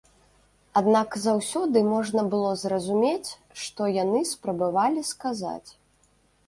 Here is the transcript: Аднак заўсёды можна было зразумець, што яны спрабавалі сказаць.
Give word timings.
Аднак 0.79 1.17
заўсёды 1.25 1.83
можна 1.93 2.21
было 2.31 2.49
зразумець, 2.63 3.29
што 3.67 3.81
яны 4.03 4.27
спрабавалі 4.35 5.07
сказаць. 5.13 5.69